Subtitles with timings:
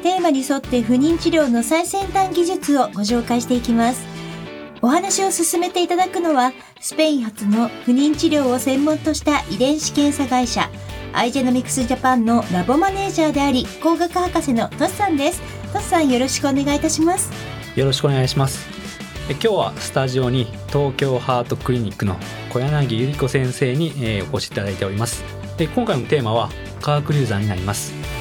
[0.00, 4.06] テーマに沿って不妊治療の最先端技術をご紹介していきます。
[4.82, 10.70] お話を進めていただくのはスペイン発の不妊治療を専門とした遺伝子検査会社
[11.12, 15.40] アイジェノミクスジャパンのラボマネージャーであり工学博士のトシさんです。
[15.72, 17.30] トシさんよろしくお願いいたします。
[17.76, 18.68] よろしくお願いします。
[19.28, 22.16] え今日はスタジオに東京ハートクリニックの
[22.52, 25.22] 小柳ゆり子先生に、えお越しいただいております。
[25.56, 26.48] で今回のテーマは
[26.80, 28.19] 化学流産になります。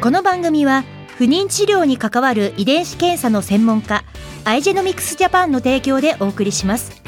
[0.00, 0.84] この番組は
[1.18, 4.02] 不妊治療に関わる遺伝子検査の専門家
[4.44, 7.02] アイジェノミクスジャパンの提供でお送りします。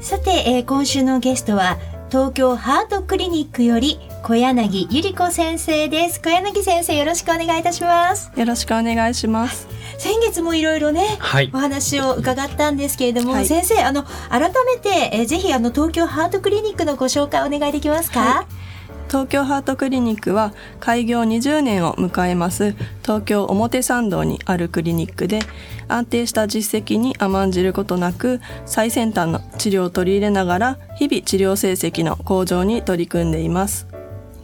[0.00, 1.76] さて、えー今週のゲストは
[2.08, 6.20] 東京ハートクリニックより小柳ゆり子先生です。
[6.20, 8.30] 小柳先生よろしくお願いいたします。
[8.36, 9.66] よろしくお願いします。
[9.98, 11.50] 先月もいろいろねはい。
[11.52, 13.46] お話を伺ったんですけれども、はい。
[13.46, 18.46] 先生あの改めて、えーぜひあの東京ハートクリニックのご紹介お願いできますか、は
[19.08, 22.74] 東京ハートクリニックは開業20年を迎えます。
[23.02, 25.38] 東京表参道にあるクリニックで
[25.88, 33.86] 安定した実績に甘んじることなく最先端の治療を取り入れながら日々治療成績の向上に取り組んでいます。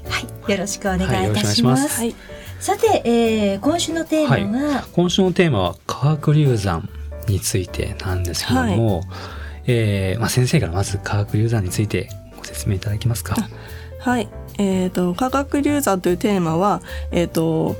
[0.08, 1.84] はい、よろしくお願いいたしはいよろしくお願ます。
[1.84, 2.00] いします。
[2.00, 2.14] はい、
[2.60, 6.88] さて、えー今週のテーマは、今週のテーマは化学流産
[7.28, 9.02] についてなんですけども、
[9.66, 13.36] えーまあ、先生からまず化学流産についてご説明いただけますか？
[14.02, 16.82] はい、えー、と化学流産というテーマは、
[17.12, 17.76] えー、と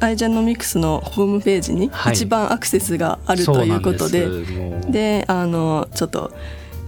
[0.00, 2.14] アイジェノミクスのホームページにはい。
[2.14, 4.28] 一番アクセスがあるということで。
[4.28, 6.32] でであのちょっと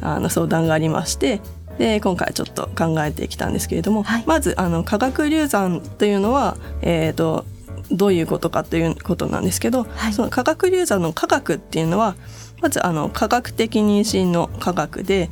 [0.00, 1.40] あの相談がありまして
[1.78, 4.24] で今回ちょっと考えてきたんですけれども、はい。
[4.26, 7.44] まずあの化学流産というのは、えー、と
[7.92, 10.12] どういうことかということなんですけど、はい。
[10.12, 12.16] その化学流産の化学っていうのは
[12.60, 15.30] まずあの科学的妊娠の科学で、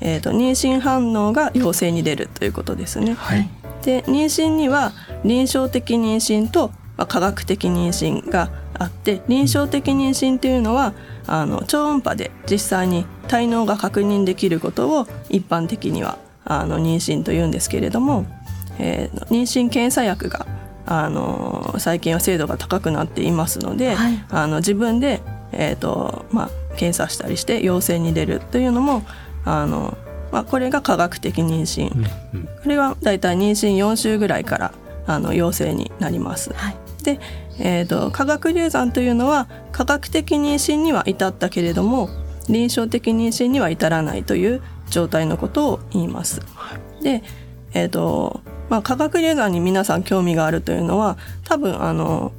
[0.00, 3.14] えー、と妊娠反応が陽性に出るということですね。
[3.14, 3.48] はい
[3.82, 4.92] で妊娠には
[5.24, 10.94] 臨床的妊娠と、まあ、科学的妊娠があって臨床的妊娠というのは
[11.26, 18.26] あの超音波で実際に体能が確認できることを一般的にはあの妊娠というんですけれども、
[18.78, 20.46] えー妊娠検査薬が
[20.86, 25.20] あの最近は精度が高くなっていますので、はいあの自分で、
[25.52, 29.02] えーとまあ、検査したりして陽性に出るというのも
[29.48, 29.96] あの、
[30.32, 31.92] まあ、これが科学的妊娠。
[31.94, 34.72] うんうんこれはだいたい妊娠4週ぐらいから
[35.06, 36.52] あの陽性になります。
[36.52, 37.20] はいで、
[37.58, 42.10] えー、と化学流産というのは科学的妊娠には至ったけれども
[42.48, 46.42] 臨床的妊娠には至らないという状態のことを言います。
[47.02, 47.22] で、
[47.72, 52.32] えーとまあ、化学流産に皆さん興味があるというのは多分あの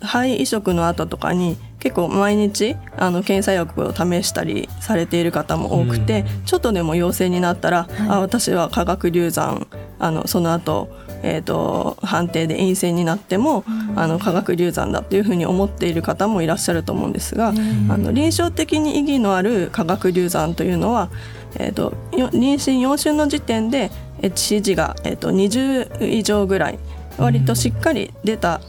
[0.00, 8.08] 肺移植の後とかに結構毎日あの検査薬を試したりされている方も多くて、ちょっとでも陽性になったら、はい。
[8.08, 9.66] あ私は化学流産
[9.98, 10.88] あのその後、
[11.22, 13.64] えー、と判定で陰性になっても、
[13.96, 21.10] あの化学流産だっていうふうに思っている方もいらっしゃると思うんですが、あの臨床的に意義のある化学流産というのは、
[21.56, 23.90] えー、とよ妊娠4週の時点で
[24.20, 26.78] HCG が、えー、と20以上ぐらい
[27.18, 28.60] 割としっかり出た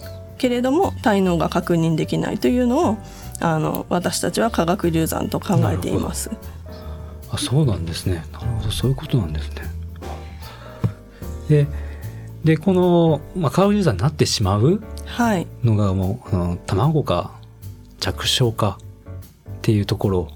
[0.41, 2.97] けれども体能が確認できないというのを
[3.39, 6.31] あの私たちは化学流産と考えています。
[7.29, 8.25] あそうなんですね。
[8.33, 8.71] なるほど。
[8.71, 9.61] そういうことなんですね。
[11.47, 11.67] で
[12.43, 17.31] でこの、まあ、化学流産になってしまうはい、のがもうあの卵か
[17.99, 20.27] 着床かっていうところ。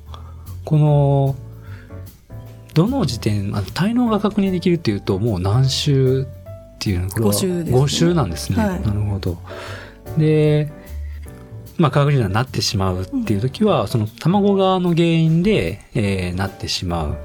[0.66, 1.36] この
[2.75, 7.10] どの時点あ体能が確認できるっていうともう何週っていうの？
[7.10, 7.80] これは五週ですね。
[7.80, 8.81] 5週なんですね、はい。
[8.81, 9.38] なるほど
[10.18, 10.72] で
[11.78, 17.18] まあ化学流産になってしまうっていう時は、その卵側の原因で、えーなってしま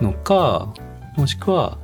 [0.00, 0.74] うのか
[1.16, 1.78] もしくは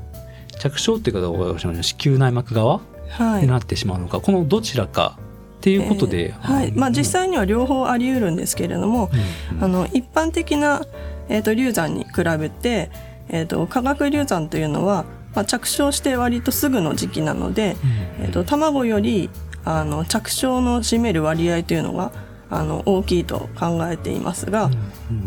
[0.58, 2.80] 着床っていうかおっしゃいました子宮内膜側
[3.10, 3.42] はい。
[3.42, 5.18] になってしまうのか、このどちらか
[5.58, 6.72] っていうことで、えーはい。
[6.72, 9.10] まあ、実際、際には両方あり得るんですけれども、
[9.50, 9.64] うんうん。
[9.64, 10.82] あの一般的な、
[11.28, 12.90] えー、と流産に比べて、
[13.28, 15.04] えー、と化学流産というのは、
[15.34, 17.76] まあ、着床して割とすぐの時期なので、
[18.20, 19.30] えー、と卵より
[19.64, 22.12] あの着床の占める割合というのが
[22.50, 24.70] あの大きいと考えていますが、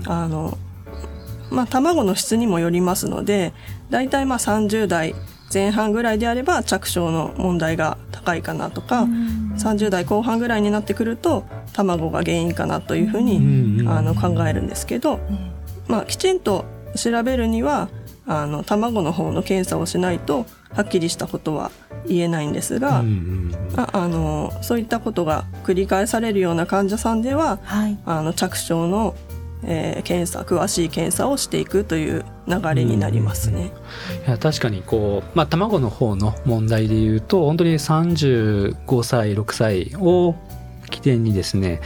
[0.05, 0.57] あの
[1.49, 3.53] まあ、卵の質にもよりますので
[3.89, 5.15] 大体まあ30代
[5.53, 15.19] 前半ぐらいであれば着床の問題が高いかなとか、30代後半ぐらいになってくると卵が原因かなというふうに、あの考えるんですけど、
[15.87, 16.65] まあ、きちんと
[16.95, 17.89] 調べるには
[18.25, 21.71] あの卵の方の検査をしないとはっきりしたことは
[22.07, 23.03] 言えないんですが、
[23.75, 29.15] ああのそういったことが繰り返されるような患者さんでは、はい、あの着床の
[29.65, 33.71] えー、検査詳しい検査をしていくという流れになりますね。
[34.27, 40.35] いや確かにこう、まあ、卵の方の問題でいうと本当に35歳6歳を
[40.89, 41.81] 起点にですね、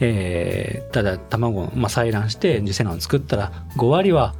[0.00, 4.34] えー、ただ卵、まあ、採卵して受精卵を作ったら5割は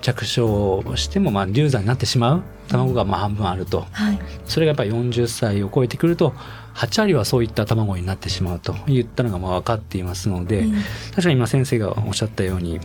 [0.00, 6.32] 着床してもまあ流産になってしまう卵がまあ半分あると、はい、それがやっぱり40歳を超えてくると
[6.74, 10.74] 8割はそういった卵になってしまうといったのがまあ分かっていますので、うん、
[11.10, 12.80] 確かに今先生がおっしゃったように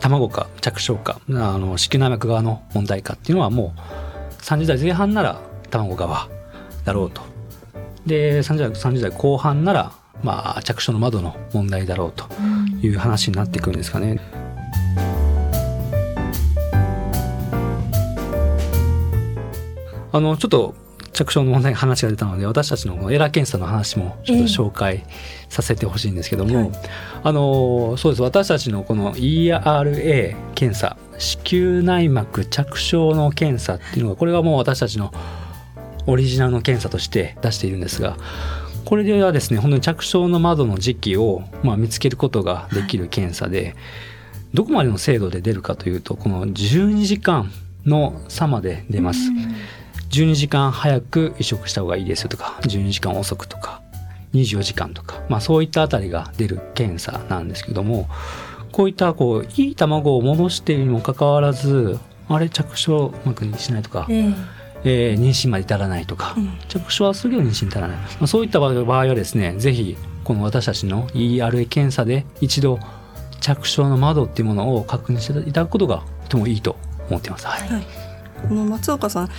[0.00, 5.40] 卵か着床かあの子宮内膜側の問題かっていうのはもう30代前半なら
[5.70, 6.28] 卵側
[6.84, 7.22] だろうと。
[8.06, 9.92] で 30, 代30代後半なら
[10.22, 12.26] まあ着床の窓の問題だろうと
[12.82, 14.20] いう話になってくるんですかね。
[20.14, 20.76] あのちょっと
[21.12, 25.04] 着床の問題に話が出たので私たちのエラー検査の話もちょっと紹介
[25.48, 26.72] させてほしいんですけども、えーはい、
[27.24, 28.22] あのそうです。
[28.22, 35.12] 私たちのこの ERA 検査子宮内膜着床の検査っていうのがこれがもう私たちの
[36.06, 38.16] オリジナルの検査として出しているんですが
[38.84, 43.74] これではですね本当に着床の窓の時期を、まあ、見つけることができる検査で、はい、
[44.54, 47.50] どこまでの精度で出るかというとこの12時間
[47.84, 49.20] の差まで出ます。
[50.14, 53.82] 12時間早く移植した方がいいですとか12時間遅くとか
[54.32, 58.08] 24時間とか、まあ、そういったあたりが出る検査なんですけども
[58.70, 64.34] こういったこういい卵を戻しているにもかかわらずあれ着床うまくしないとか、えー、
[64.84, 72.78] えー、妊娠まで至らないとか、うん、着床はすぐに妊娠至らない、まあ、そういった場合はですね是非この私たちの ERA 検査で一度
[73.40, 76.76] 着床の窓っていうものを確認していただくことがとてもいいと
[77.10, 77.46] 思っています。
[77.46, 78.03] はい、はい
[78.48, 79.30] この松岡さん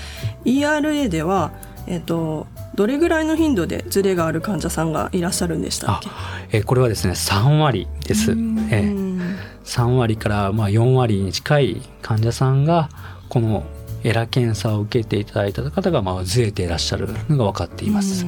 [0.45, 1.51] ERA では、
[1.87, 6.09] えーと、どれぐらいの頻度でズレがある患者さんがいらっしゃるんでしたっけ？
[6.57, 8.31] えー、これはですね3割です。
[8.31, 12.89] えー、3割からまあ4割に近い患者さんが
[13.29, 13.63] この
[14.03, 18.23] エラ検査を受けていただいた方がまあずれていらっしゃるのが分かっています、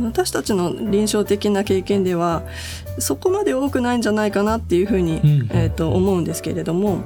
[0.00, 2.42] 私たちの臨床的な経験では
[2.98, 7.00] そこまで多くないんじゃないかなっていうふうに、うん、えー、と思うんですけれども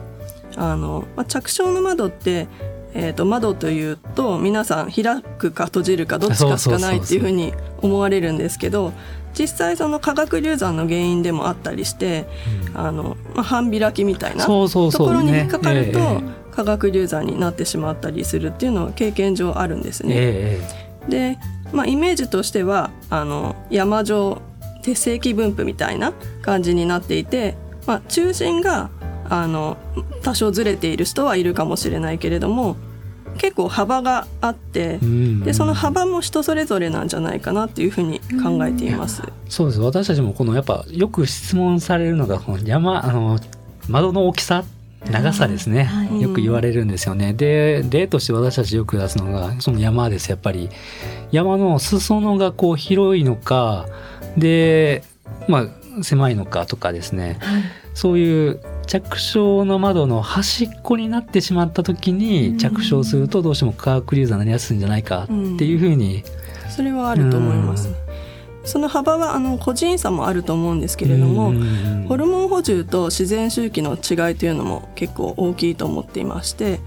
[0.54, 2.46] あの、まあ、着床の窓って
[2.94, 7.52] えー、と窓というと皆さん開くか閉じるかどっちかしかないっていうふうに
[7.82, 8.93] 思われるんですけど
[9.38, 12.26] 実際その化学流産の原因でもあったりして、
[12.70, 20.14] うん、あのまあ、半開きみたいなところに引っかかると化学流産になってしまったりするっていうのは経験上あるんですね。
[20.16, 21.38] えー、で、
[21.73, 24.42] まあ、イメージとしてはあの山状
[24.83, 28.90] 手正規分布みたいな感じになっていて、まあ、中心が
[29.28, 29.76] あの
[30.23, 32.76] 多少ずれている人はいるかもしれないけれども
[33.37, 34.99] 結構幅があって、
[35.44, 39.23] でその幅も人それぞれなんじゃないかなっていうふうに考えています。
[39.49, 39.80] そうです。
[39.80, 43.38] 私たちもこのやっぱよく質問されるのがこの山あの
[43.88, 44.64] 窓の大きさ
[45.11, 47.32] 長さですね、はい、よく言われるんですよね。
[47.32, 50.30] で例として私たちよく出すのがその山です。
[50.30, 50.68] やっぱり
[51.30, 53.87] 山の裾野がこう広いのか
[54.37, 55.04] で
[55.47, 57.62] まあ狭いのかとかですね、はい、
[57.94, 66.25] そういう着床の窓の端っこになってしまった時に着床するとどうしても化学流産になりやすいんじゃないかっていうふうに、
[66.64, 67.90] うん、それはあると思います。
[68.64, 71.54] その幅はあの個人差もあると思うんですけれども、
[72.07, 76.80] ホルモン補充と自然周期の違いというのも結構大きいと思っていまして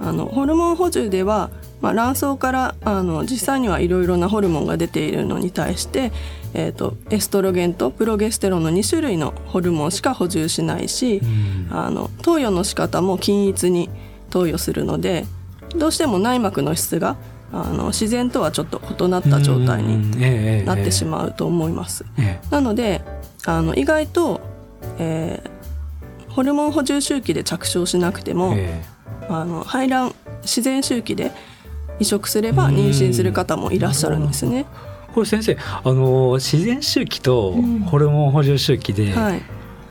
[0.00, 1.50] あのホルモン補充では
[1.80, 6.10] まあ、卵巣からあの実際にはいろいろなホルモンが出ているのに対して、
[6.58, 13.90] えーと、エストロゲンとプロゲステロンの2種類のホルモンしか補充しないし、うん、あの投与の仕方も均一に
[14.30, 15.26] 投与するので
[15.76, 17.18] どうしても内膜の質が
[17.52, 22.06] あの自然とはちょっと異なった状態になってしまうと思います。
[22.18, 23.02] えー、なので
[23.44, 24.40] あの意外と、
[24.98, 31.32] えー、ホルモン補充周期で着床しなくても、えー、あの排卵自然周期で
[31.98, 34.64] 移植すれば妊娠する方もいらっしゃるんですね。
[35.16, 37.52] これ先生あの自然周期と
[37.86, 39.42] ホルモン補充周期で、はい、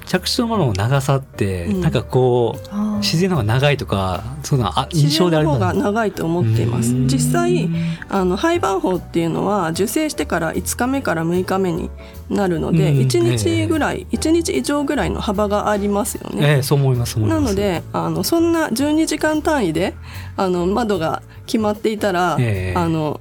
[0.05, 1.82] 着手の長さって、うん。
[1.82, 6.94] なんかこう自然の方が長いとかそういうのはあ印象でありますが長いと思っています。
[6.94, 7.08] うん。
[7.08, 7.72] 実際
[8.08, 11.89] あの胚盤胞っていうのは受精してから5日目から6日目に
[12.29, 12.98] なるのでうん。
[13.00, 16.58] 1日ぐらい、1日以上ぐらいの幅がありますよね。
[16.58, 19.96] ええそう思いますなのであのそんな12時間単位で
[20.38, 22.79] あの窓が決まっていたら、ええ。
[22.79, 23.20] あの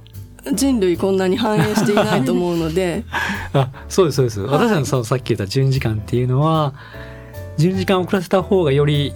[0.53, 3.03] 人類こんなに繁栄していないと思うので。
[3.53, 4.67] あそうですそうです、はい。
[4.67, 6.73] 私たちのさっき言った12時間っていうのは
[7.57, 9.13] 12時間遅らせた方がより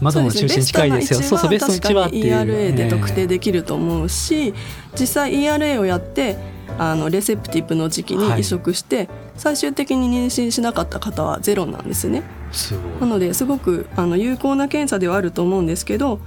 [0.00, 1.20] 窓の中心に近いですよ。
[1.20, 4.54] そうそうベストの1はっていう ERA で特定でできると思うし、
[4.98, 6.36] 実際 ERA をやって
[6.78, 12.22] あのレセプティブの時期に移植して、最終的に妊娠しなかった方はゼロなんですね。
[12.52, 16.20] すなのですごくあの有効な検査ではあると思うんですけど、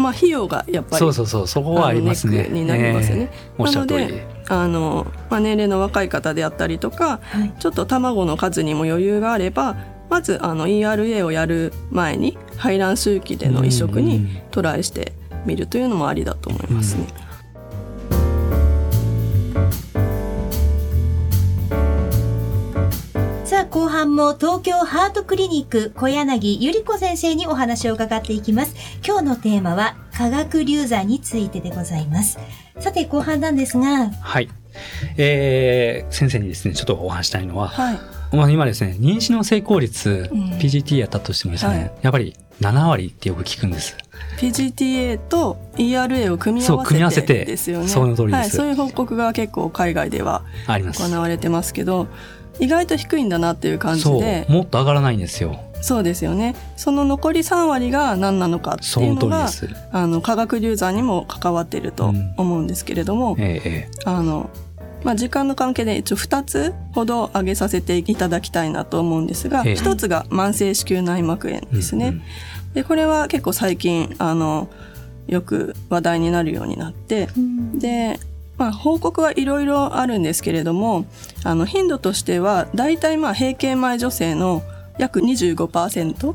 [0.00, 3.30] まあ、費用がやっぱりそうそうそうそこはありますねになりますよね。
[3.32, 9.76] ええおっしゃる通りなのであの、まあ、年齢の若い方であったりとかはいちょっと卵の数にも余裕があれば
[10.08, 15.12] まずあの ERA をやる前に排卵周期での移植にうんうんトライして
[15.46, 17.06] みるというのもありだと思いますね。
[17.06, 17.29] さあ
[24.20, 28.74] も東京ハートクリニック小柳ゆり子先生にお話を伺っていきます。
[29.02, 32.38] 今日のテーマは化学流剤についてでございます。
[32.80, 34.50] さて後半なんですがはい。
[35.16, 40.50] えー、先生にですねちょっとお話したいのは、はい、まあ、今ですね妊娠の成功率、うん。
[40.58, 41.92] PGT やったとしてもですね、はい。
[42.02, 43.96] やっぱり7割ってよく聞くんです。
[44.38, 47.88] PGTA と ERA を組み合そうわ組み合わせてせてですよね。
[47.88, 48.36] その通りです。
[48.36, 52.06] はい、そういう報告が結構海外では行われてますけど
[52.60, 55.60] 意外と低いんだなっていう感じそうでもっと上がらないんですよ。
[55.82, 56.54] そうですよね。
[56.76, 59.48] その残り3割が何なのかってそいうのが
[59.92, 64.50] あの化学流産にも関わっていると思うんですけれども、えええあの
[65.02, 69.72] まあ、時間の関係で一応2つほど挙げさせていただきたいなと思うんですが、ええ。
[69.72, 72.08] 1つが慢性子宮内膜炎えですね。
[72.08, 72.22] うんうん
[72.74, 74.68] でこれは結構最近あの
[75.26, 77.28] よく話題になるようになって
[77.74, 78.18] で、
[78.60, 81.06] まあ、報告はいろいろあるんですけれども
[81.44, 84.62] あの頻度としては大体まあ閉経前女性の
[84.98, 86.34] 約 25%4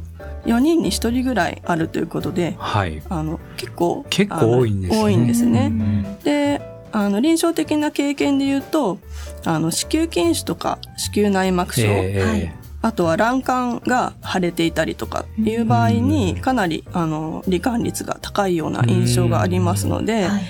[0.57, 3.03] 人に1人ぐらいあるということではい。
[3.09, 5.03] あの結構結構多いんですね。
[5.03, 5.67] 多いんですね。
[5.67, 8.97] うんであの臨床的な経験で言うと
[9.43, 12.55] あの子宮筋腫とか子宮内膜症、ええはい。
[12.81, 20.43] あとは卵管が腫れていたりとかいう場合にかなりあの罹患率が高いような印象がありますので、はい。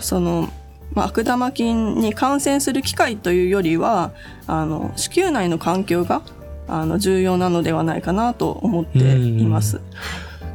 [0.00, 0.50] その、
[0.94, 4.12] まあ、悪玉菌に感染する機会というよりは
[4.46, 6.22] あの子宮内の環境が
[6.66, 9.80] あの重要なのではないかなと思っています。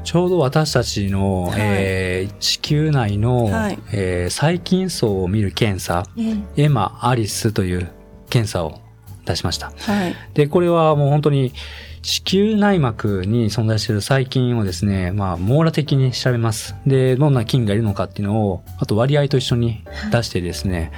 [0.03, 1.55] ちょうど私たちの、はい。
[1.59, 3.79] えー子宮内の、はい。
[3.91, 6.63] えー細菌層を見る検査ええ。
[6.63, 7.91] エマ・アリスという
[8.29, 8.79] 検査を
[9.25, 9.71] 出しました。
[9.77, 11.53] はい、でこれはもう本当に
[12.01, 16.75] 子宮内膜に存在している細菌をですね、まあ、網羅的に調べます。
[16.85, 20.91] で、どんな菌がいるのかっていうのを、あと割合と一緒に出してですね、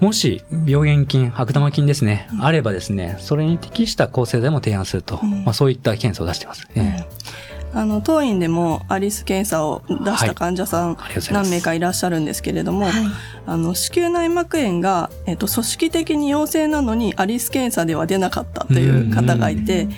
[0.00, 5.44] もし病原菌、悪玉菌ですね、あればですね、それに適した抗生剤も提案すると、うん。
[5.44, 6.66] まあ、そういった検査を出しています。
[6.74, 12.92] ええあの当院でもアリス検査を出した患者さんありがとうござい何名かいらっしゃるんですけれども、はい。
[13.46, 19.88] あの子宮内膜炎が、えっと、組織的に陽性なのにアリス検査では出なかったという方がいて、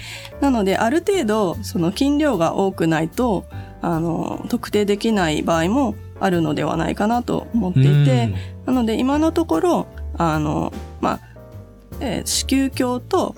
[0.40, 3.46] なのである程度その筋量が多くないと
[3.80, 8.34] あの特定できない場合もあるのではないかなと思っていて、
[8.66, 9.86] なので今のところ
[10.18, 11.20] あの、まあ
[12.00, 13.34] えー子宮鏡と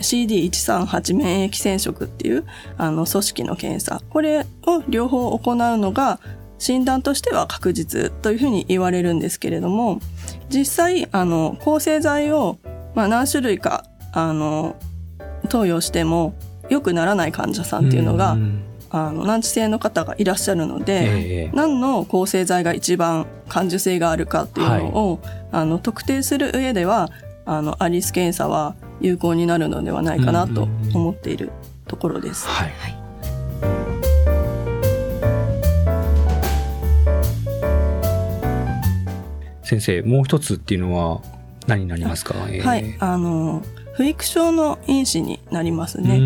[0.00, 2.44] CD138 免疫染色っていう
[2.76, 4.02] あの組織の検査。
[4.10, 6.20] これを両方行うのが
[6.58, 9.98] 診断としては確実というふうに言われるんですけれども
[10.50, 12.58] 実際あの抗生剤を、
[12.94, 14.76] まあ、何種類かあの
[15.48, 16.34] 投与しても
[16.68, 25.20] 良くならない患者さんっていうのが、んあの難治性の方がいらっしゃるので、ええ何の抗生剤が一番感受性があるかっていうのを、
[25.52, 27.08] あの特定する上では
[27.50, 31.50] あのアリス検査は有効になるのではないかなと思っている
[31.88, 32.46] ところです。
[32.46, 32.72] はい。
[39.64, 41.22] 先生、もう一つっていうのは
[41.66, 43.64] 何になりますか、えーはい、あの
[43.94, 46.20] 不育症の因子になりますうね。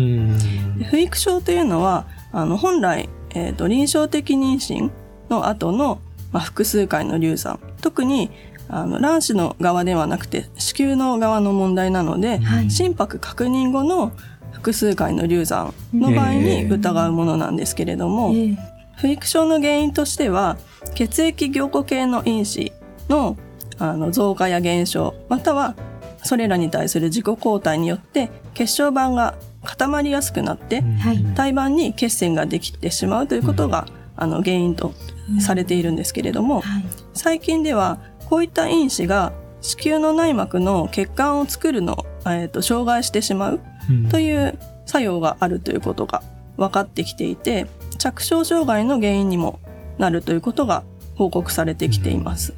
[0.91, 4.91] 不育症というのはあの本来、えー、と臨床的妊娠
[5.29, 5.99] の後の、
[6.35, 7.61] まあ、複数回の流産。
[7.79, 8.29] 特に
[8.67, 12.69] あの卵子の側ではなくて子宮の側の問題なので、はい。
[12.69, 14.11] 心拍確認後の
[14.51, 18.57] 複数回の流産の場合に疑うものなんですけれども、ええ。
[18.97, 20.57] 不育症の原因としては
[20.93, 22.73] 血液凝固系の因子
[23.07, 23.37] の
[23.77, 25.75] あの増加や減少または
[26.23, 31.23] それらに対する自己抗体によって血小板が固まりやすくなって、はい。
[31.33, 34.93] 胎盤に血栓ができてしまうということが、あの原因と
[35.39, 36.85] されているんですけれども、はい。
[37.13, 44.09] 最近ではこういった因子が子宮の内膜の血管を作るのを、えー、と障害してしまううん。
[44.09, 46.23] という作用があるということが
[46.57, 47.67] 分かってきていて
[47.97, 49.59] 着床障害の原因にも
[49.97, 50.83] なるということが
[51.15, 52.53] 報告されてきています。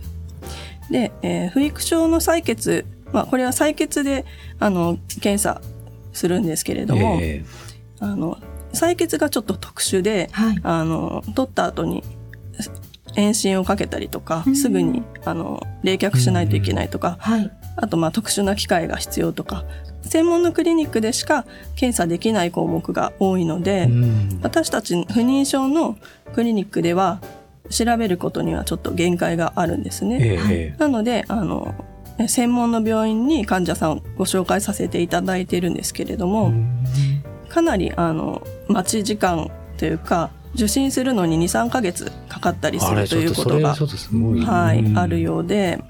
[0.92, 4.26] で、えー不育症の採血、まあ、これは採血で
[4.60, 5.62] あの検査
[6.14, 7.44] するんですけれども、え。
[8.00, 8.38] あの
[8.78, 10.60] 採血がちょっと特殊で、はい。
[10.64, 12.04] あの取った後に
[13.16, 14.56] 遠心をかけたりとか、うん。
[14.56, 17.52] すぐにあの冷却しないといけないとか、はい。
[17.76, 19.66] あとまあ特殊な機械が必要とか
[20.04, 24.40] 専門のクリニックでしか検査できない項目が多いので、えうん。
[24.42, 25.98] 私たち不妊症の
[26.34, 27.20] クリニックでは
[27.70, 30.18] 調べることにはちょっと限界があるんですね。
[30.22, 30.76] ええ。
[30.78, 31.76] なのであの
[32.28, 36.52] 専門の病院に患者さんをご紹介させていただいているんですけれども、
[37.58, 43.74] かなりあの待ち時間というか受診するのに23ヶ月かかったりするということが。
[43.74, 44.96] はい、うん。
[44.96, 45.84] あるようで、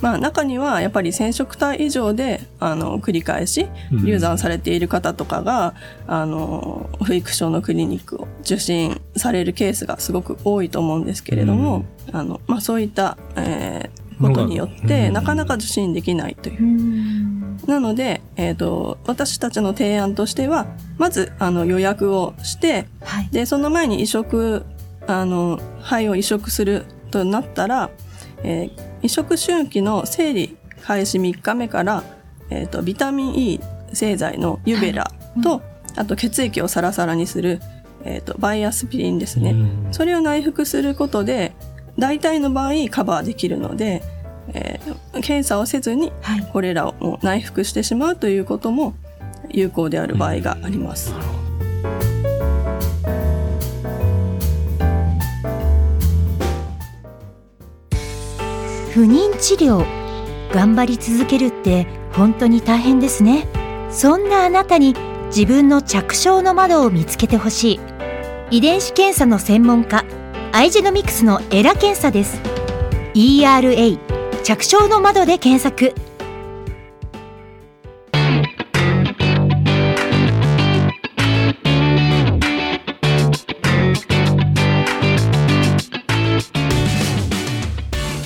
[0.00, 4.06] まあ、中にはやっぱり染色体以上であの繰り返しうん。
[4.06, 5.74] 流産されている方とかが、
[6.06, 15.12] あの不育症のクリニックを受診されるケースがすごく多いと思うんですけれども、あのまあ、そういった、えーことによって、うん。
[15.14, 16.62] なかなか受診できないという。
[16.62, 16.66] う。
[16.66, 20.66] んなので、えー、と私たちの提案としては
[20.98, 23.28] まずあの予約をしてはい。
[23.30, 24.64] でその前に移植
[25.06, 27.90] あの肺を移植するとなったら、
[28.42, 32.04] えー移植周期の生理開始3日目から、
[32.50, 33.60] えー、とビタミン E
[33.92, 35.10] 製剤のユベラ
[35.42, 35.62] と、
[35.96, 37.60] あと血液をサラサラにする、
[38.04, 39.54] えー、とバイアスピリンですね、う
[39.88, 39.88] ん。
[39.92, 41.52] それを内服することで
[41.98, 44.02] 大体の場合カバーできるので、
[44.54, 46.48] えー検査をせずにはい。
[46.52, 48.94] これらを内服してしまうということも
[49.50, 51.12] 有効である場合があります。
[51.12, 51.40] なるほど。
[58.92, 59.84] 不妊治療
[60.52, 63.46] 頑張り続けるって本当に大変ですね。
[63.90, 64.94] そんなあなたに
[65.26, 67.80] 自分の着床の窓を見つけてほしい。
[68.50, 70.04] 遺伝子検査の専門家
[70.52, 72.40] アイジェノミクスのエラ検査です。
[73.14, 74.09] ERA
[74.50, 75.94] 着床の窓で検索。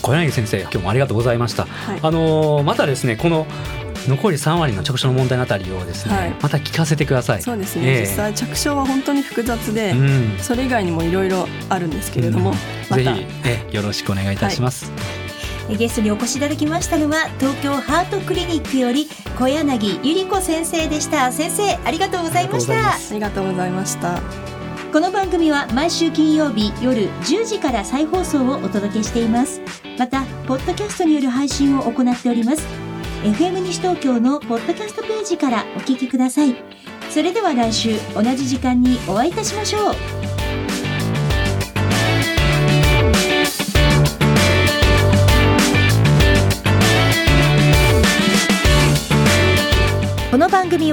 [0.01, 1.65] 小柳先生今日もありがとうございました。
[1.67, 2.01] はい。
[2.01, 3.47] あのーまたですねこの
[4.09, 6.31] 残り3割の着床の問題のあたりをですね、はい。
[6.41, 7.43] また聞かせてください。
[7.43, 8.01] そうですね、ええ。
[8.01, 12.97] 実際着床は本当に複雑で、うん、それ以外にもいろいろあるんですけれども、うん。
[12.97, 14.91] ぜひえよろしくお願いいたします。
[15.71, 21.33] ゲストにお越しいただきましたのは東京ハートクリニックより小柳ゆり子先生でした。
[21.33, 22.93] 先生ありがとうございました。
[22.93, 24.21] すありがとうございました。
[24.93, 29.61] この番組は毎週金曜日夜10時から再放送をお届けしています。
[29.99, 32.67] またポッドキャストによる配信を行っております。
[33.23, 36.55] FM 西東京のポッドキャストページからお聞きください。
[37.11, 40.64] それでは来週同じ時間にお会いいたしましょう